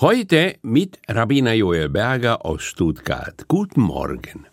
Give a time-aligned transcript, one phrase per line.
[0.00, 3.48] Heute mit Rabbiner Joel Berger aus Stuttgart.
[3.48, 4.46] Guten Morgen.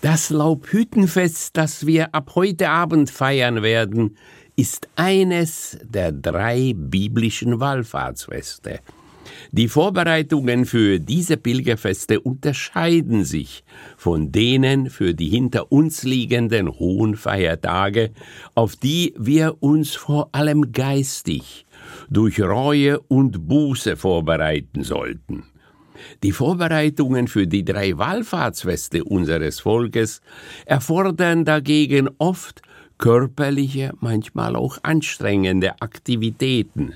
[0.00, 4.16] Das Laubhüttenfest, das wir ab heute Abend feiern werden,
[4.56, 8.80] ist eines der drei biblischen Wallfahrtsfeste.
[9.50, 13.64] Die Vorbereitungen für diese Pilgerfeste unterscheiden sich
[13.98, 18.12] von denen für die hinter uns liegenden hohen Feiertage,
[18.54, 21.66] auf die wir uns vor allem geistig
[22.12, 25.44] durch Reue und Buße vorbereiten sollten.
[26.22, 30.20] Die Vorbereitungen für die drei Wallfahrtsfeste unseres Volkes
[30.66, 32.62] erfordern dagegen oft
[32.98, 36.94] körperliche, manchmal auch anstrengende Aktivitäten.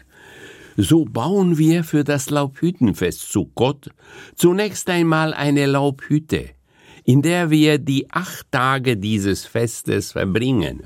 [0.77, 3.91] So bauen wir für das Laubhüttenfest zu Gott
[4.35, 6.51] zunächst einmal eine Laubhütte,
[7.05, 10.83] in der wir die acht Tage dieses Festes verbringen.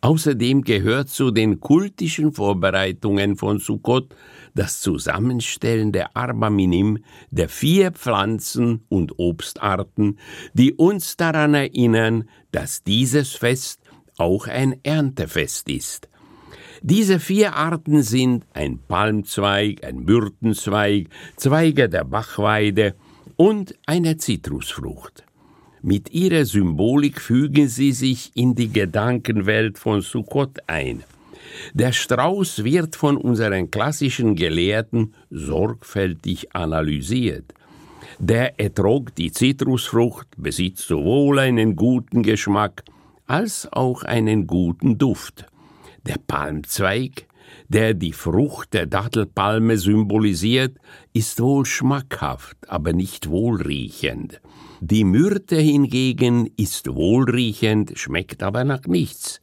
[0.00, 4.14] Außerdem gehört zu den kultischen Vorbereitungen von Sukkot
[4.54, 6.98] das Zusammenstellen der Arba Minim
[7.30, 10.18] der vier Pflanzen und Obstarten,
[10.52, 13.80] die uns daran erinnern, dass dieses Fest
[14.18, 16.08] auch ein Erntefest ist.
[16.80, 22.94] Diese vier Arten sind ein Palmzweig, ein Myrtenzweig, Zweige der Bachweide
[23.36, 25.27] und eine Zitrusfrucht.
[25.82, 31.04] Mit ihrer Symbolik fügen sie sich in die Gedankenwelt von Sukkot ein.
[31.72, 37.54] Der Strauß wird von unseren klassischen Gelehrten sorgfältig analysiert.
[38.18, 42.82] Der Etrog, die Zitrusfrucht, besitzt sowohl einen guten Geschmack
[43.26, 45.46] als auch einen guten Duft.
[46.06, 47.27] Der Palmzweig,
[47.68, 50.76] der die Frucht der Dattelpalme symbolisiert,
[51.12, 54.40] ist wohl schmackhaft, aber nicht wohlriechend.
[54.80, 59.40] Die Myrte hingegen ist wohlriechend, schmeckt aber nach nichts.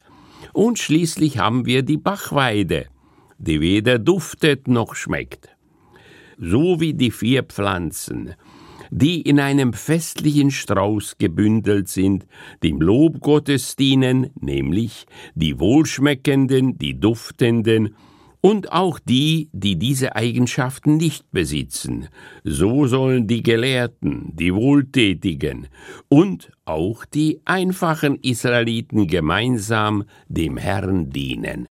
[0.52, 2.86] Und schließlich haben wir die Bachweide,
[3.38, 5.50] die weder duftet noch schmeckt.
[6.38, 8.34] So wie die vier Pflanzen,
[8.90, 12.26] die in einem festlichen Strauß gebündelt sind,
[12.62, 17.94] dem Lob Gottes dienen, nämlich die wohlschmeckenden, die duftenden
[18.40, 22.08] und auch die, die diese Eigenschaften nicht besitzen.
[22.44, 25.66] So sollen die Gelehrten, die Wohltätigen
[26.08, 31.66] und auch die einfachen Israeliten gemeinsam dem Herrn dienen.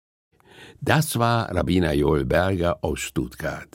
[0.80, 3.68] Das war Rabbiner Joel Berger aus Stuttgart.